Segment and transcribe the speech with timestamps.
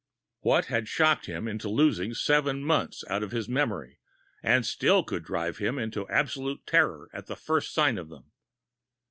[0.39, 3.99] What had shocked him into losing seven months out of his memory,
[4.41, 8.31] and still could drive him into absolute terror at the first sign of them?